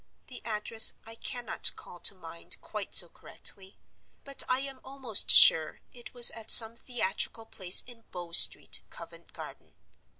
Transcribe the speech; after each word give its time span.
The 0.29 0.41
address 0.45 0.93
I 1.05 1.13
cannot 1.13 1.75
call 1.75 1.99
to 1.99 2.15
mind 2.15 2.59
quite 2.59 2.95
so 2.95 3.07
correctly; 3.07 3.77
but 4.23 4.41
I 4.49 4.61
am 4.61 4.79
almost 4.83 5.29
sure 5.29 5.81
it 5.93 6.11
was 6.15 6.31
at 6.31 6.49
some 6.49 6.75
theatrical 6.75 7.45
place 7.45 7.81
in 7.85 8.05
Bow 8.09 8.31
Street, 8.31 8.81
Covent 8.89 9.31
Garden. 9.31 9.75